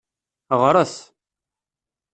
Ɣret! 0.61 0.95